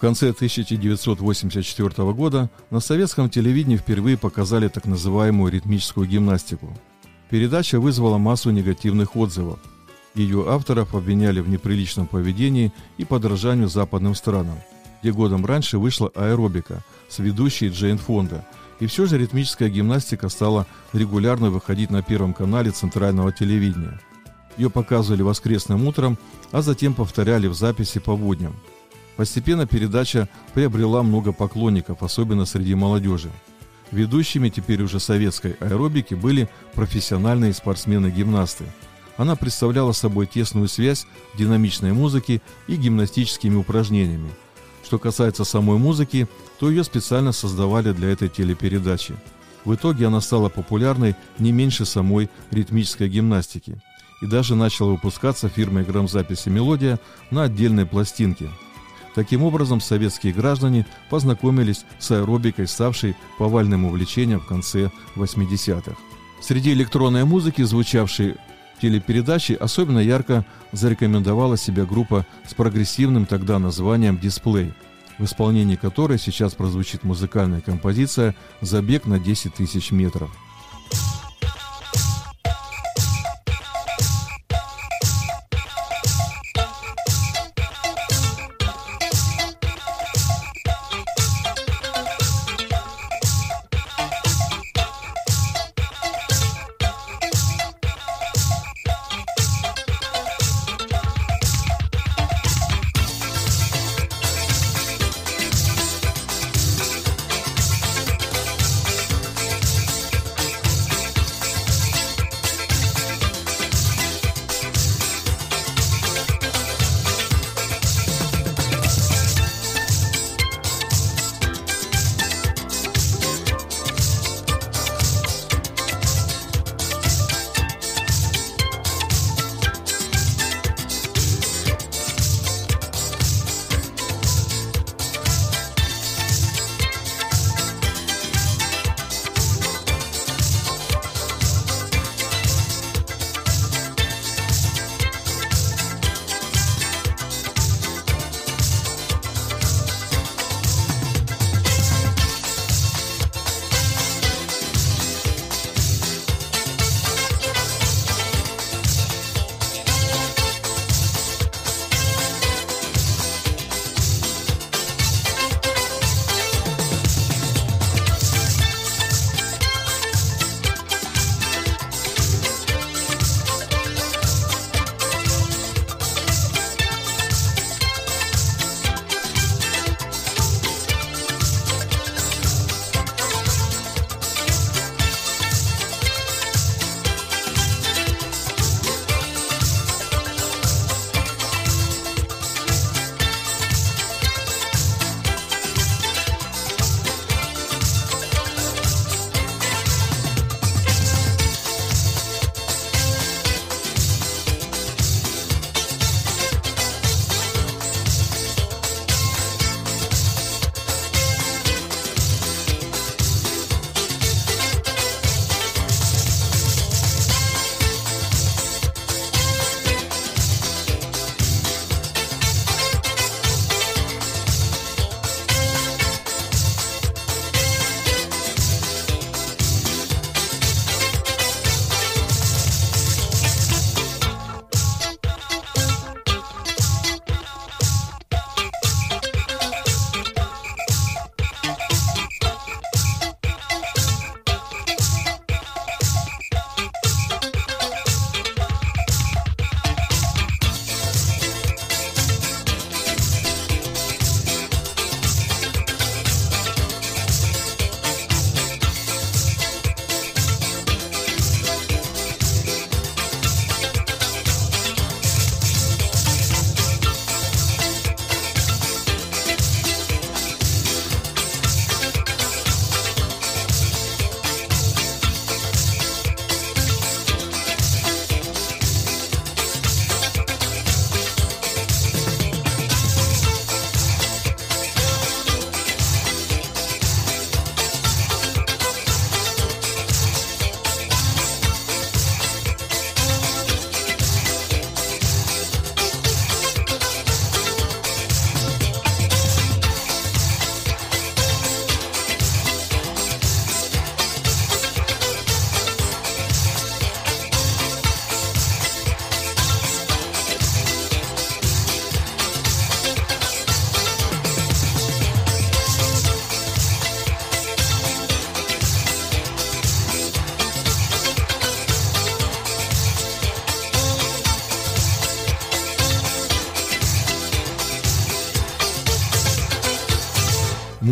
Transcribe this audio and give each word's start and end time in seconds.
конце 0.00 0.30
1984 0.30 2.12
года 2.12 2.50
на 2.70 2.80
советском 2.80 3.28
телевидении 3.28 3.76
впервые 3.76 4.16
показали 4.16 4.68
так 4.68 4.86
называемую 4.86 5.52
ритмическую 5.52 6.08
гимнастику. 6.08 6.74
Передача 7.28 7.78
вызвала 7.78 8.16
массу 8.16 8.50
негативных 8.50 9.14
отзывов. 9.14 9.58
Ее 10.14 10.46
авторов 10.48 10.94
обвиняли 10.94 11.40
в 11.40 11.48
неприличном 11.48 12.06
поведении 12.06 12.72
и 12.96 13.04
подражанию 13.04 13.68
западным 13.68 14.14
странам, 14.14 14.58
где 15.02 15.12
годом 15.12 15.44
раньше 15.44 15.78
вышла 15.78 16.10
аэробика 16.14 16.82
с 17.08 17.18
ведущей 17.18 17.68
Джейн 17.68 17.98
Фонда, 17.98 18.44
и 18.80 18.86
все 18.86 19.04
же 19.06 19.18
ритмическая 19.18 19.68
гимнастика 19.68 20.30
стала 20.30 20.66
регулярно 20.94 21.50
выходить 21.50 21.90
на 21.90 22.02
Первом 22.02 22.32
канале 22.32 22.70
центрального 22.70 23.32
телевидения. 23.32 24.00
Ее 24.56 24.70
показывали 24.70 25.22
воскресным 25.22 25.86
утром, 25.86 26.18
а 26.50 26.62
затем 26.62 26.94
повторяли 26.94 27.46
в 27.46 27.54
записи 27.54 28.00
по 28.00 28.16
будням– 28.16 28.56
Постепенно 29.20 29.66
передача 29.66 30.30
приобрела 30.54 31.02
много 31.02 31.32
поклонников, 31.32 32.02
особенно 32.02 32.46
среди 32.46 32.74
молодежи. 32.74 33.30
Ведущими 33.92 34.48
теперь 34.48 34.82
уже 34.82 34.98
советской 34.98 35.58
аэробики 35.60 36.14
были 36.14 36.48
профессиональные 36.72 37.52
спортсмены-гимнасты. 37.52 38.64
Она 39.18 39.36
представляла 39.36 39.92
собой 39.92 40.26
тесную 40.26 40.68
связь 40.68 41.06
динамичной 41.36 41.92
музыки 41.92 42.40
и 42.66 42.76
гимнастическими 42.76 43.56
упражнениями. 43.56 44.30
Что 44.82 44.98
касается 44.98 45.44
самой 45.44 45.76
музыки, 45.76 46.26
то 46.58 46.70
ее 46.70 46.82
специально 46.82 47.32
создавали 47.32 47.92
для 47.92 48.08
этой 48.08 48.30
телепередачи. 48.30 49.16
В 49.66 49.74
итоге 49.74 50.06
она 50.06 50.22
стала 50.22 50.48
популярной 50.48 51.14
не 51.38 51.52
меньше 51.52 51.84
самой 51.84 52.30
ритмической 52.50 53.10
гимнастики 53.10 53.82
и 54.22 54.26
даже 54.26 54.54
начала 54.54 54.92
выпускаться 54.92 55.50
фирмой 55.50 55.84
грамзаписи 55.84 56.48
«Мелодия» 56.48 56.98
на 57.30 57.42
отдельной 57.42 57.84
пластинке– 57.84 58.48
Таким 59.14 59.42
образом, 59.42 59.80
советские 59.80 60.32
граждане 60.32 60.86
познакомились 61.08 61.84
с 61.98 62.10
аэробикой, 62.12 62.68
ставшей 62.68 63.16
повальным 63.38 63.84
увлечением 63.84 64.40
в 64.40 64.46
конце 64.46 64.90
80-х. 65.16 65.96
Среди 66.40 66.72
электронной 66.72 67.24
музыки, 67.24 67.62
звучавшей 67.62 68.36
в 68.76 68.80
телепередаче, 68.80 69.54
особенно 69.54 69.98
ярко 69.98 70.44
зарекомендовала 70.72 71.56
себя 71.56 71.84
группа 71.84 72.24
с 72.48 72.54
прогрессивным 72.54 73.26
тогда 73.26 73.58
названием 73.58 74.18
«Дисплей», 74.18 74.72
в 75.18 75.24
исполнении 75.24 75.76
которой 75.76 76.18
сейчас 76.18 76.54
прозвучит 76.54 77.04
музыкальная 77.04 77.60
композиция 77.60 78.34
«Забег 78.60 79.06
на 79.06 79.18
10 79.18 79.54
тысяч 79.54 79.90
метров». 79.90 80.30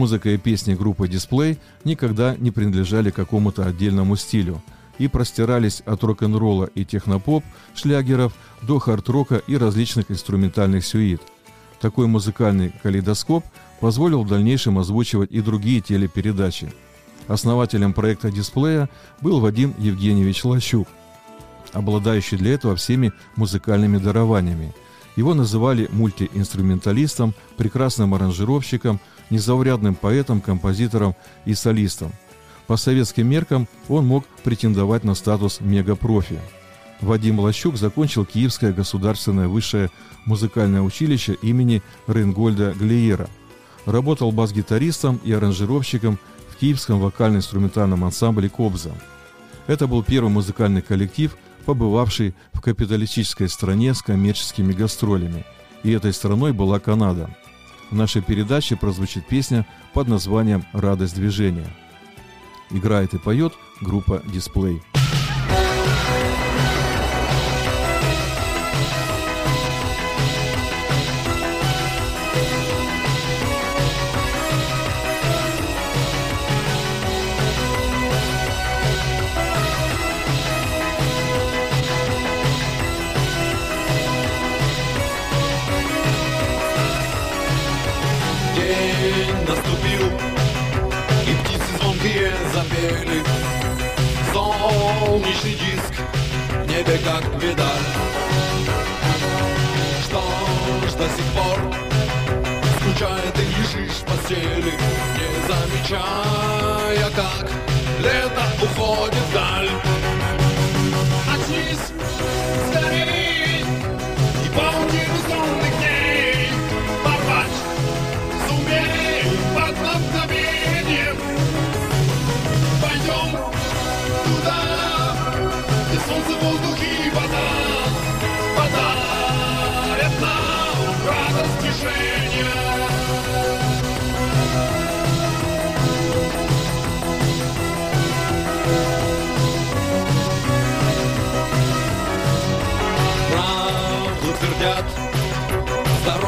Музыка 0.09 0.31
и 0.31 0.39
песни 0.39 0.73
группы 0.73 1.07
«Дисплей» 1.07 1.59
никогда 1.85 2.35
не 2.35 2.51
принадлежали 2.51 3.11
какому-то 3.11 3.67
отдельному 3.67 4.17
стилю 4.17 4.63
и 4.97 5.07
простирались 5.07 5.83
от 5.85 6.03
рок-н-ролла 6.03 6.65
и 6.75 6.87
технопоп, 6.87 7.45
шлягеров 7.75 8.33
до 8.63 8.79
хард-рока 8.79 9.43
и 9.47 9.59
различных 9.59 10.11
инструментальных 10.11 10.87
сюит. 10.87 11.21
Такой 11.79 12.07
музыкальный 12.07 12.73
калейдоскоп 12.83 13.45
позволил 13.81 14.23
в 14.23 14.29
дальнейшем 14.29 14.79
озвучивать 14.79 15.31
и 15.31 15.43
другие 15.43 15.83
телепередачи. 15.83 16.73
Основателем 17.27 17.93
проекта 17.93 18.31
«Дисплея» 18.31 18.89
был 19.21 19.41
Вадим 19.41 19.75
Евгеньевич 19.77 20.43
Лащук, 20.43 20.89
обладающий 21.75 22.39
для 22.39 22.55
этого 22.55 22.77
всеми 22.77 23.13
музыкальными 23.37 23.99
дарованиями. 23.99 24.73
Его 25.19 25.35
называли 25.35 25.89
мультиинструменталистом, 25.91 27.35
прекрасным 27.57 28.15
аранжировщиком, 28.15 29.01
незаурядным 29.31 29.97
поэтом, 29.97 30.41
композитором 30.41 31.17
и 31.45 31.55
солистом. 31.55 32.13
По 32.69 32.77
советским 32.77 33.27
меркам 33.27 33.67
он 33.89 34.07
мог 34.07 34.25
претендовать 34.45 35.03
на 35.03 35.17
статус 35.17 35.61
мегапрофи. 35.61 36.39
Вадим 37.01 37.41
Лащук 37.41 37.79
закончил 37.79 38.25
Киевское 38.25 38.73
государственное 38.73 39.49
высшее 39.49 39.91
музыкальное 40.25 40.83
училище 40.83 41.37
имени 41.43 41.83
Рейнгольда 42.07 42.75
Глиера. 42.79 43.29
Работал 43.87 44.31
бас-гитаристом 44.31 45.21
и 45.25 45.33
аранжировщиком 45.33 46.21
в 46.49 46.55
Киевском 46.61 47.01
вокально-инструментальном 47.01 48.05
ансамбле 48.05 48.49
«Кобза». 48.49 48.93
Это 49.67 49.89
был 49.89 50.05
первый 50.05 50.31
музыкальный 50.31 50.81
коллектив, 50.81 51.37
побывавший 51.69 52.35
в 52.55 52.63
капиталистической 52.63 53.47
стране 53.47 53.93
с 53.93 54.01
коммерческими 54.01 54.73
гастролями. 54.73 55.45
И 55.83 55.91
этой 55.91 56.15
страной 56.15 56.55
была 56.55 56.81
Канада. 56.81 57.29
В 57.91 57.95
нашей 57.95 58.23
передаче 58.23 58.75
прозвучит 58.75 59.29
песня 59.29 59.67
под 59.93 60.09
названием 60.09 60.65
«Радость 60.73 61.15
движения». 61.15 61.69
Играет 62.71 63.13
и 63.13 63.19
поет 63.19 63.53
группа 63.83 64.23
«Дисплей». 64.33 64.81
Скучает 103.09 103.39
и 103.39 103.43
лежишь 103.43 103.97
в 103.97 104.05
постели 104.05 104.73
Не 105.17 105.29
замечая, 105.47 107.11
как 107.11 107.28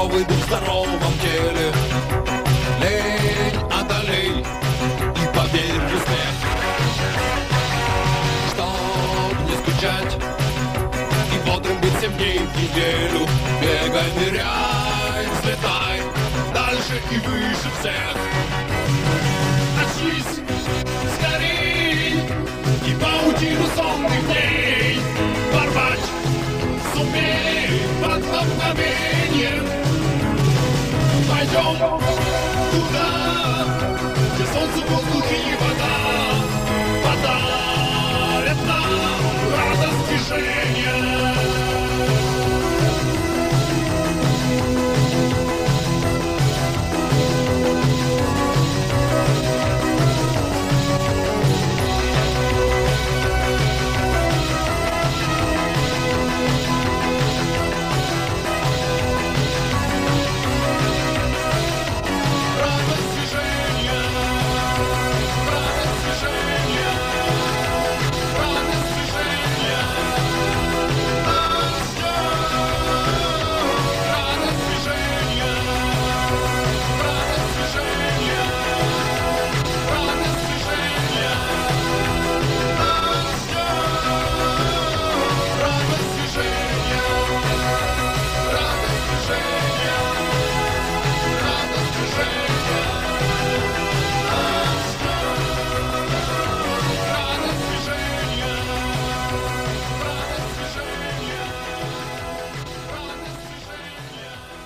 здоровый 0.01 0.25
дух 0.25 0.37
в 0.39 0.47
здоровом 0.47 1.13
теле. 1.21 1.73
Лень 2.81 3.61
одолей 3.71 4.41
и 4.41 5.37
поверь 5.37 5.81
в 5.81 5.95
успех. 5.95 6.35
Чтоб 8.51 9.35
не 9.47 9.57
скучать 9.59 10.17
и 11.35 11.49
бодрым 11.49 11.79
быть 11.81 12.01
семь 12.01 12.13
дней 12.15 12.39
в 12.39 12.57
неделю. 12.57 13.27
Бегай, 13.61 14.13
ныряй, 14.17 15.27
взлетай 15.39 16.01
дальше 16.55 17.03
и 17.11 17.19
выше 17.19 17.71
всех. 17.79 18.17
Очнись, 19.83 20.41
скорей, 21.15 22.15
и 22.87 22.95
паутину 22.95 23.67
сонных 23.77 24.27
дней. 24.27 24.99
Порвать 25.53 26.07
сумей 26.95 27.83
под 28.03 28.21
мгновением 28.21 29.80
Пойдем 31.41 31.79
туда, 32.71 33.09
где 34.35 34.45
солнце, 34.45 34.81
воздух 34.91 35.25
и 35.33 35.57
вода. 35.57 35.95
Подарят 37.03 38.61
нам 38.67 39.23
радость 39.57 40.07
движения 40.07 41.60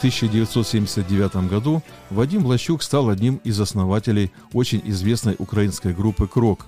1979 0.05 1.49
году 1.49 1.83
Вадим 2.11 2.43
Блащук 2.43 2.83
стал 2.83 3.09
одним 3.09 3.37
из 3.37 3.59
основателей 3.59 4.33
очень 4.53 4.83
известной 4.85 5.35
украинской 5.39 5.95
группы 5.95 6.29
«Крок», 6.29 6.67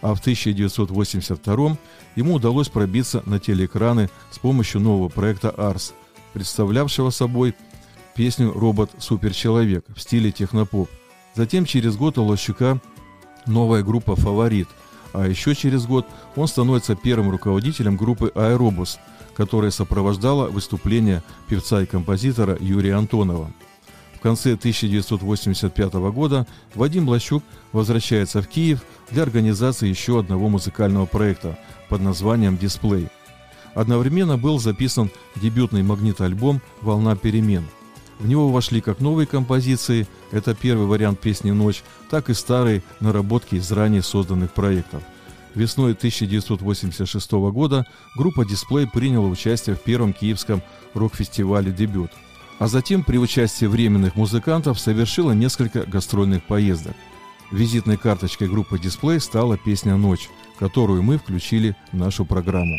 а 0.00 0.16
в 0.16 0.18
1982 0.18 1.76
ему 2.16 2.34
удалось 2.34 2.68
пробиться 2.68 3.22
на 3.24 3.38
телеэкраны 3.38 4.10
с 4.32 4.40
помощью 4.40 4.80
нового 4.80 5.08
проекта 5.08 5.50
«Арс», 5.50 5.94
представлявшего 6.32 7.10
собой 7.10 7.54
песню 8.16 8.50
«Робот-суперчеловек» 8.52 9.84
в 9.94 10.00
стиле 10.00 10.32
технопоп. 10.32 10.90
Затем 11.36 11.64
через 11.66 11.94
год 11.94 12.18
у 12.18 12.24
Лощука 12.24 12.80
новая 13.46 13.84
группа 13.84 14.16
«Фаворит», 14.16 14.66
а 15.12 15.28
еще 15.28 15.54
через 15.54 15.86
год 15.86 16.04
он 16.34 16.48
становится 16.48 16.96
первым 16.96 17.30
руководителем 17.30 17.96
группы 17.96 18.32
«Аэробус», 18.34 18.98
которая 19.36 19.70
сопровождала 19.70 20.48
выступление 20.48 21.22
певца 21.48 21.82
и 21.82 21.86
композитора 21.86 22.56
Юрия 22.60 22.94
Антонова. 22.94 23.52
В 24.14 24.20
конце 24.20 24.52
1985 24.52 25.94
года 25.94 26.46
Вадим 26.74 27.06
Блащук 27.06 27.42
возвращается 27.72 28.40
в 28.40 28.46
Киев 28.46 28.82
для 29.10 29.24
организации 29.24 29.88
еще 29.88 30.20
одного 30.20 30.48
музыкального 30.48 31.06
проекта 31.06 31.58
под 31.88 32.02
названием 32.02 32.56
«Дисплей». 32.56 33.08
Одновременно 33.74 34.38
был 34.38 34.58
записан 34.58 35.10
дебютный 35.34 35.82
магнит-альбом 35.82 36.60
«Волна 36.82 37.16
перемен». 37.16 37.64
В 38.18 38.28
него 38.28 38.50
вошли 38.50 38.80
как 38.80 39.00
новые 39.00 39.26
композиции, 39.26 40.06
это 40.30 40.54
первый 40.54 40.86
вариант 40.86 41.18
песни 41.18 41.50
«Ночь», 41.50 41.82
так 42.08 42.30
и 42.30 42.34
старые 42.34 42.84
наработки 43.00 43.56
из 43.56 43.72
ранее 43.72 44.02
созданных 44.02 44.52
проектов. 44.52 45.02
Весной 45.54 45.92
1986 45.92 47.32
года 47.32 47.86
группа 48.16 48.44
«Дисплей» 48.44 48.86
приняла 48.86 49.28
участие 49.28 49.76
в 49.76 49.80
первом 49.80 50.12
киевском 50.12 50.62
рок-фестивале 50.94 51.70
«Дебют», 51.70 52.10
а 52.58 52.68
затем 52.68 53.04
при 53.04 53.18
участии 53.18 53.66
временных 53.66 54.16
музыкантов 54.16 54.80
совершила 54.80 55.32
несколько 55.32 55.82
гастрольных 55.82 56.42
поездок. 56.44 56.94
Визитной 57.50 57.98
карточкой 57.98 58.48
группы 58.48 58.78
«Дисплей» 58.78 59.20
стала 59.20 59.58
песня 59.58 59.96
«Ночь», 59.96 60.30
которую 60.58 61.02
мы 61.02 61.18
включили 61.18 61.76
в 61.92 61.96
нашу 61.96 62.24
программу. 62.24 62.78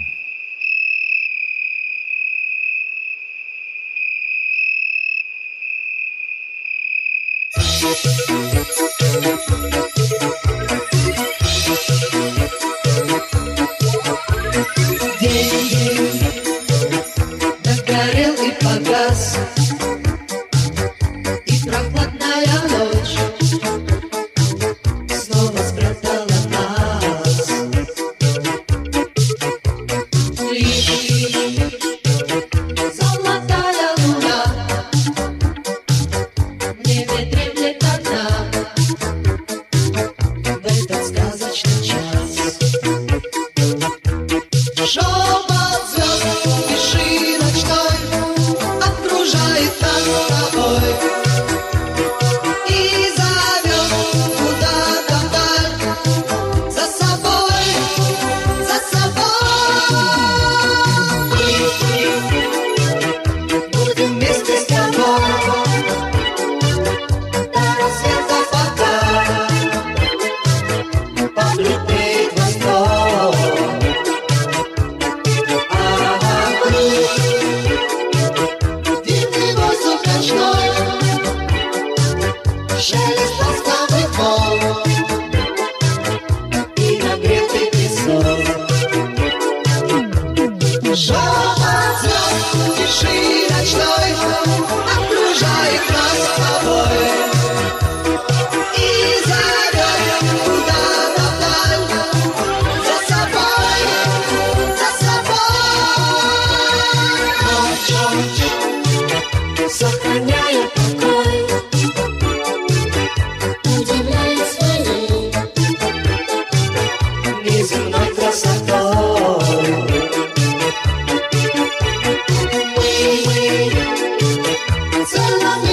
love 125.40 125.68
you. 125.68 125.73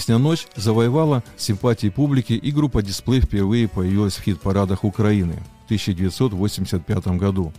Песня 0.00 0.16
«Ночь» 0.16 0.46
завоевала 0.56 1.22
симпатии 1.36 1.90
публики, 1.90 2.32
и 2.32 2.50
группа 2.52 2.82
«Дисплей» 2.82 3.20
впервые 3.20 3.68
появилась 3.68 4.16
в 4.16 4.22
хит-парадах 4.22 4.82
Украины 4.82 5.34
в 5.34 5.64
1985 5.66 7.18
году. 7.18 7.52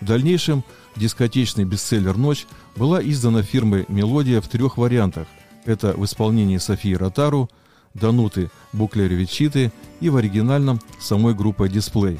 В 0.00 0.06
дальнейшем 0.06 0.64
дискотечный 0.96 1.66
бестселлер 1.66 2.16
«Ночь» 2.16 2.46
была 2.74 3.02
издана 3.02 3.42
фирмой 3.42 3.84
«Мелодия» 3.88 4.40
в 4.40 4.48
трех 4.48 4.78
вариантах. 4.78 5.28
Это 5.66 5.92
в 5.94 6.02
исполнении 6.06 6.56
Софии 6.56 6.94
Ротару, 6.94 7.50
Дануты 7.92 8.50
Буклеревичиты 8.72 9.70
и 10.00 10.08
в 10.08 10.16
оригинальном 10.16 10.80
самой 10.98 11.34
группой 11.34 11.68
«Дисплей». 11.68 12.18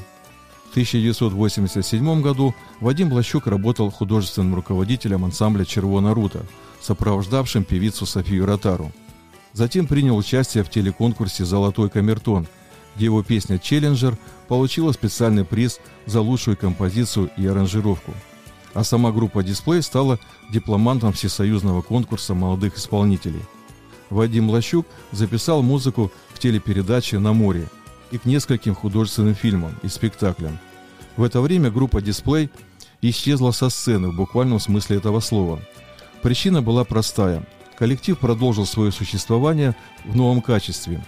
В 0.67 0.71
1987 0.73 2.21
году 2.21 2.53
Вадим 2.81 3.09
Блащук 3.09 3.47
работал 3.47 3.89
художественным 3.89 4.53
руководителем 4.53 5.25
ансамбля 5.25 5.65
«Червона 5.65 6.13
Рута», 6.13 6.45
сопровождавшим 6.81 7.63
певицу 7.63 8.05
Софию 8.05 8.45
Ротару– 8.45 8.91
Затем 9.55 9.87
принял 9.87 10.17
участие 10.17 10.65
в 10.65 10.69
телеконкурсе 10.69 11.45
«Золотой 11.45 11.89
камертон», 11.89 12.45
где 12.95 13.05
его 13.05 13.23
песня 13.23 13.57
«Челленджер» 13.57 14.17
получила 14.49 14.91
специальный 14.91 15.45
приз 15.45 15.79
за 16.05 16.19
лучшую 16.19 16.57
композицию 16.57 17.31
и 17.37 17.47
аранжировку. 17.47 18.11
А 18.73 18.83
сама 18.83 19.13
группа 19.13 19.43
«Дисплей» 19.43 19.81
стала 19.81 20.19
дипломантом 20.51 21.13
всесоюзного 21.13 21.81
конкурса 21.81 22.33
молодых 22.33 22.75
исполнителей. 22.77 23.41
Вадим 24.09 24.49
Лащук 24.49 24.85
записал 25.13 25.63
музыку 25.63 26.11
в 26.33 26.39
телепередаче 26.39 27.19
«На 27.19 27.31
море» 27.31 27.69
и 28.11 28.17
к 28.17 28.25
нескольким 28.25 28.75
художественным 28.75 29.35
фильмам 29.35 29.73
и 29.83 29.87
спектаклям. 29.87 30.59
В 31.15 31.23
это 31.23 31.39
время 31.39 31.71
группа 31.71 32.01
«Дисплей» 32.01 32.49
исчезла 33.01 33.51
со 33.51 33.69
сцены 33.69 34.09
в 34.09 34.17
буквальном 34.17 34.59
смысле 34.59 34.97
этого 34.97 35.21
слова. 35.21 35.61
Причина 36.21 36.61
была 36.61 36.83
простая 36.83 37.47
коллектив 37.77 38.17
продолжил 38.17 38.65
свое 38.65 38.91
существование 38.91 39.75
в 40.03 40.15
новом 40.15 40.41
качестве, 40.41 41.03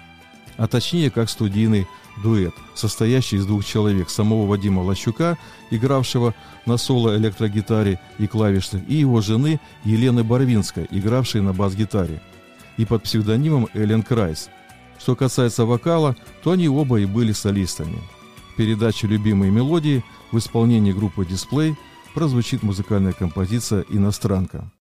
а 0.58 0.68
точнее 0.68 1.10
как 1.12 1.30
студийный 1.30 1.88
дуэт, 2.24 2.54
состоящий 2.76 3.38
из 3.38 3.46
двух 3.46 3.64
человек, 3.66 4.10
самого 4.10 4.48
Вадима 4.48 4.82
Лащука, 4.82 5.38
игравшего 5.70 6.34
на 6.66 6.78
соло-электрогитаре 6.78 8.00
и 8.18 8.28
клавишных, 8.28 8.88
и 8.90 8.96
его 8.96 9.22
жены 9.22 9.60
Елены 9.84 10.24
Барвинской, 10.24 10.88
игравшей 10.90 11.42
на 11.42 11.54
бас-гитаре, 11.54 12.22
и 12.78 12.86
под 12.86 13.04
псевдонимом 13.04 13.68
Эллен 13.74 14.04
Крайс. 14.04 14.50
Что 15.00 15.16
касается 15.16 15.66
вокала, 15.66 16.16
то 16.44 16.52
они 16.52 16.68
оба 16.68 17.00
и 17.00 17.06
были 17.06 17.32
солистами. 17.32 18.00
передаче 18.58 19.06
«Любимые 19.06 19.52
мелодии» 19.52 20.04
в 20.32 20.40
исполнении 20.40 20.92
группы 20.92 21.24
«Дисплей» 21.24 21.76
прозвучит 22.16 22.64
музыкальная 22.64 23.14
композиция 23.14 23.86
«Иностранка». 23.90 24.72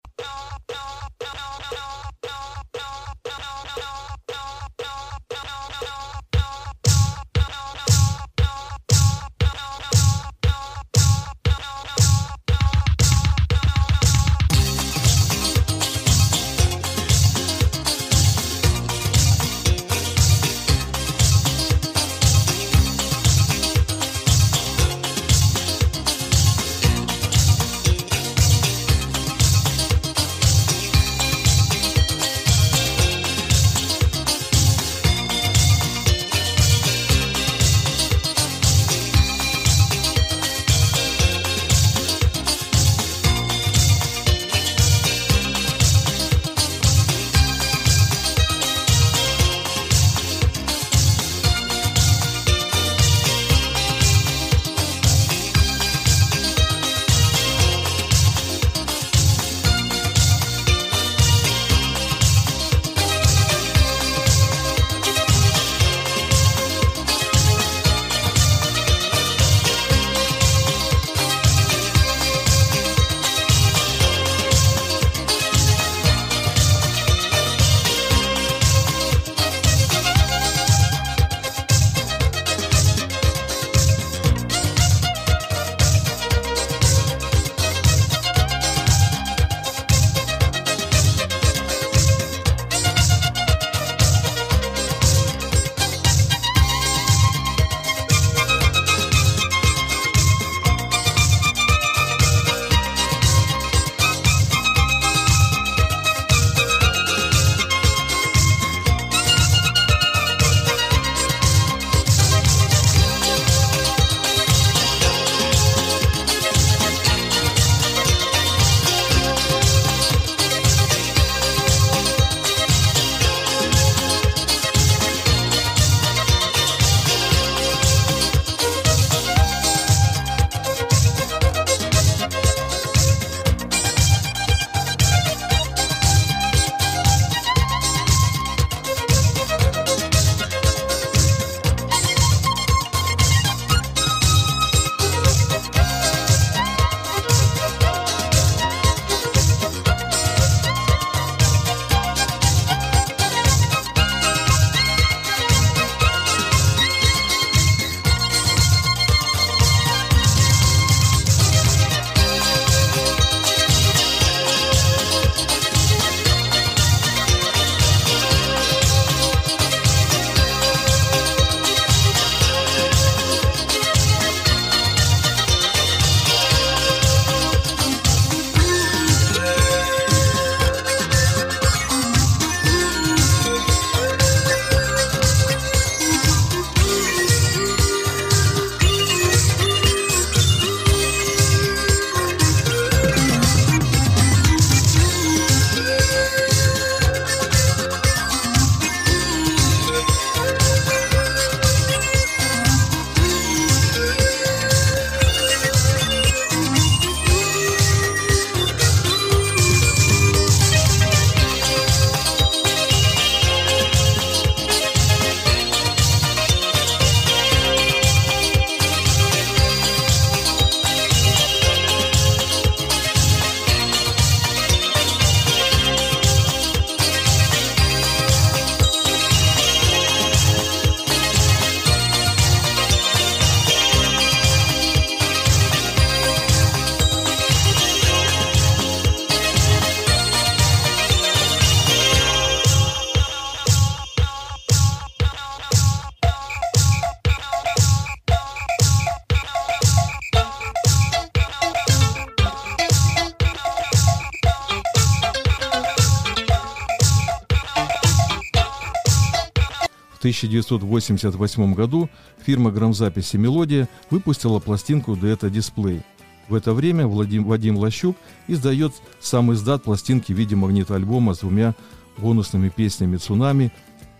1988 260.37 261.75
году 261.75 262.11
фирма 262.45 262.71
грамзаписи 262.71 263.37
«Мелодия» 263.37 263.89
выпустила 264.11 264.59
пластинку 264.59 265.17
«Дуэта 265.17 265.49
Дисплей». 265.49 266.03
В 266.49 266.55
это 266.55 266.75
время 266.75 267.07
Владим, 267.07 267.45
Вадим 267.45 267.77
Лощук 267.77 268.17
издает 268.47 268.93
сам 269.21 269.53
издат 269.53 269.83
пластинки 269.83 270.33
в 270.33 270.37
виде 270.37 270.55
магнитоальбома 270.55 271.35
с 271.35 271.39
двумя 271.39 271.75
бонусными 272.19 272.69
песнями 272.69 273.17
«Цунами» 273.17 273.73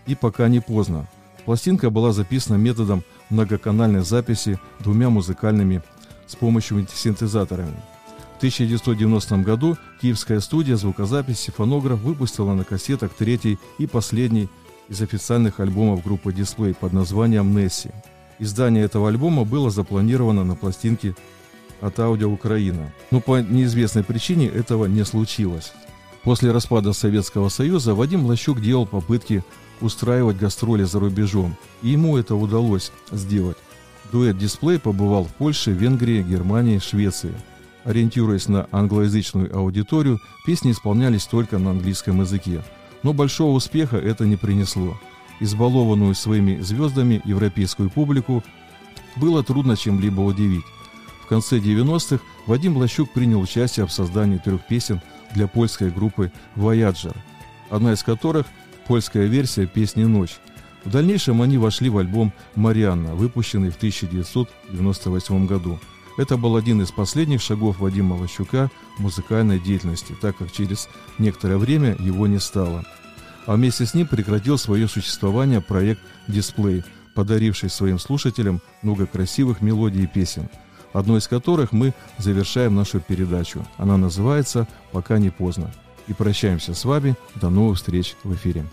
и 0.07 0.15
«Пока 0.15 0.47
не 0.47 0.59
поздно». 0.59 1.07
Пластинка 1.45 1.89
была 1.89 2.11
записана 2.11 2.57
методом 2.57 3.03
многоканальной 3.29 4.01
записи 4.01 4.59
двумя 4.79 5.09
музыкальными 5.09 5.81
с 6.25 6.35
помощью 6.35 6.85
синтезаторами. 6.93 7.77
В 8.33 8.37
1990 8.37 9.37
году 9.37 9.77
киевская 10.01 10.39
студия 10.41 10.75
звукозаписи 10.75 11.51
«Фонограф» 11.51 11.99
выпустила 12.01 12.53
на 12.53 12.63
кассетах 12.63 13.13
третий 13.13 13.57
и 13.77 13.87
последний 13.87 14.49
из 14.89 15.01
официальных 15.01 15.59
альбомов 15.59 16.03
группы 16.03 16.31
Display 16.31 16.73
под 16.73 16.93
названием 16.93 17.55
«Несси». 17.55 17.89
Издание 18.39 18.83
этого 18.83 19.09
альбома 19.09 19.45
было 19.45 19.69
запланировано 19.69 20.43
на 20.43 20.55
пластинке 20.55 21.15
от 21.81 21.99
Аудио 21.99 22.29
Украина, 22.31 22.93
но 23.11 23.19
по 23.19 23.39
неизвестной 23.39 24.03
причине 24.03 24.47
этого 24.47 24.85
не 24.85 25.03
случилось. 25.05 25.73
После 26.23 26.51
распада 26.51 26.93
Советского 26.93 27.49
Союза 27.49 27.93
Вадим 27.93 28.25
Лощук 28.25 28.61
делал 28.61 28.85
попытки 28.85 29.43
устраивать 29.81 30.37
гастроли 30.37 30.83
за 30.83 30.99
рубежом, 30.99 31.55
и 31.81 31.89
ему 31.89 32.17
это 32.17 32.35
удалось 32.35 32.91
сделать. 33.11 33.57
Дуэт 34.11 34.37
«Дисплей» 34.37 34.79
побывал 34.79 35.25
в 35.25 35.33
Польше, 35.33 35.71
Венгрии, 35.71 36.23
Германии, 36.23 36.79
Швеции. 36.79 37.33
Ориентируясь 37.83 38.47
на 38.47 38.67
англоязычную 38.71 39.55
аудиторию, 39.55 40.19
песни 40.45 40.71
исполнялись 40.71 41.25
только 41.25 41.57
на 41.57 41.71
английском 41.71 42.21
языке. 42.21 42.63
Но 43.03 43.13
большого 43.13 43.55
успеха 43.55 43.97
это 43.97 44.25
не 44.25 44.35
принесло. 44.35 44.99
Избалованную 45.39 46.15
своими 46.15 46.59
звездами 46.61 47.21
европейскую 47.25 47.89
публику 47.89 48.43
было 49.15 49.43
трудно 49.43 49.77
чем-либо 49.77 50.21
удивить. 50.21 50.65
В 51.23 51.27
конце 51.27 51.59
90-х 51.59 52.23
Вадим 52.45 52.77
Лощук 52.77 53.11
принял 53.11 53.41
участие 53.41 53.85
в 53.85 53.91
создании 53.91 54.37
трех 54.37 54.65
песен 54.65 55.01
для 55.33 55.47
польской 55.47 55.91
группы 55.91 56.31
«Voyager», 56.55 57.15
одна 57.69 57.93
из 57.93 58.03
которых– 58.03 58.45
польская 58.87 59.25
версия 59.25 59.67
песни 59.67 60.05
«Ночь». 60.05 60.37
В 60.85 60.89
дальнейшем 60.89 61.41
они 61.41 61.57
вошли 61.57 61.89
в 61.89 61.97
альбом 61.97 62.31
«Марианна», 62.55 63.13
выпущенный 63.13 63.71
в 63.71 63.75
1998 63.75 65.45
году. 65.45 65.79
Это 66.17 66.37
был 66.37 66.55
один 66.55 66.81
из 66.81 66.91
последних 66.91 67.41
шагов 67.41 67.79
Вадима 67.79 68.15
Лощука 68.15 68.69
в 68.97 69.01
музыкальной 69.01 69.59
деятельности, 69.59 70.15
так 70.19 70.37
как 70.37 70.51
через 70.51 70.89
некоторое 71.19 71.57
время 71.57 71.95
его 71.99 72.27
не 72.27 72.39
стало. 72.39 72.85
А 73.45 73.55
вместе 73.55 73.85
с 73.85 73.93
ним 73.93 74.07
прекратил 74.07 74.57
свое 74.57 74.87
существование 74.87 75.61
проект 75.61 76.01
«Дисплей», 76.27 76.83
подаривший 77.15 77.69
своим 77.69 77.99
слушателям 77.99 78.61
много 78.81 79.05
красивых 79.05 79.61
мелодий 79.61 80.03
и 80.03 80.07
песен– 80.07 80.49
одной 80.93 81.19
из 81.19 81.27
которых 81.27 81.71
мы 81.71 81.93
завершаем 82.17 82.75
нашу 82.75 82.99
передачу. 82.99 83.65
Она 83.77 83.97
называется 83.97 84.67
«Пока 84.91 85.19
не 85.19 85.29
поздно». 85.29 85.71
И 86.07 86.13
прощаемся 86.13 86.73
с 86.73 86.85
вами. 86.85 87.15
До 87.35 87.49
новых 87.49 87.77
встреч 87.77 88.15
в 88.23 88.33
эфире. 88.33 88.65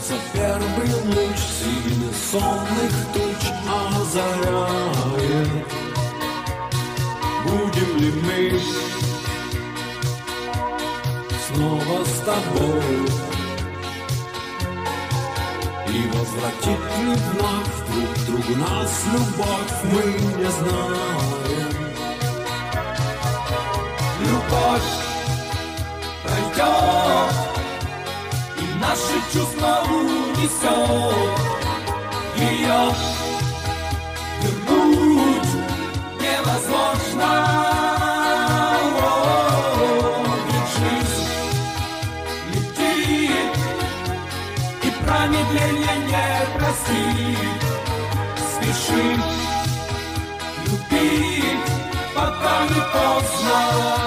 Солнце 0.00 0.22
первый 0.32 0.92
луч 1.14 1.38
сильных 1.38 2.16
сонных 2.30 2.92
туч 3.12 3.42
озаряет. 3.68 5.48
Будем 7.44 7.96
ли 7.98 8.10
мы 8.22 8.60
снова 11.46 12.04
с 12.04 12.18
тобой? 12.20 13.08
И 15.88 16.08
возвратит 16.08 16.80
ли 16.98 17.14
вновь 17.14 17.74
друг 17.90 18.12
другу 18.26 18.54
нас 18.60 19.04
любовь 19.12 19.78
мы 19.84 20.04
не 20.38 20.50
знаем. 20.50 21.70
Любовь 24.20 24.90
пройдет 26.22 27.49
наши 28.80 29.20
чувства 29.32 29.82
унесет 29.88 31.30
ее 32.36 32.94
вернуть 34.42 35.50
невозможно. 36.20 37.60
Промедление 45.10 45.96
не 46.06 46.58
простит. 46.58 47.60
Спеши 48.38 49.16
любить, 50.66 51.66
пока 52.14 52.64
не 52.68 52.80
поздно. 52.92 53.99